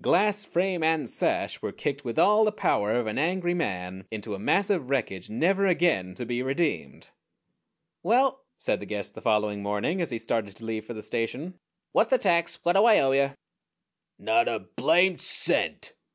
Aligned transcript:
Glass, 0.00 0.46
frame, 0.46 0.82
and 0.82 1.06
sash 1.06 1.60
were 1.60 1.72
kicked 1.72 2.06
with 2.06 2.18
all 2.18 2.46
the 2.46 2.50
power 2.52 2.92
of 2.92 3.06
an 3.06 3.18
angry 3.18 3.52
man 3.52 4.06
into 4.10 4.32
a 4.34 4.38
mass 4.38 4.70
of 4.70 4.88
wreckage 4.88 5.28
never 5.28 5.66
again 5.66 6.14
to 6.14 6.24
be 6.24 6.42
redeemed. 6.42 7.10
"Well," 8.02 8.46
said 8.56 8.80
the 8.80 8.86
guest 8.86 9.14
the 9.14 9.20
following 9.20 9.62
morning, 9.62 10.00
as 10.00 10.08
he 10.08 10.18
started 10.18 10.56
to 10.56 10.64
leave 10.64 10.86
for 10.86 10.94
the 10.94 11.02
station, 11.02 11.58
"what's 11.92 12.08
the 12.08 12.16
tax? 12.16 12.60
What 12.62 12.76
do 12.76 12.84
I 12.86 12.98
owe 13.00 13.12
you?" 13.12 13.34
"_Not 14.18 14.46
a 14.48 14.58
blamed 14.60 15.20
cent! 15.20 15.92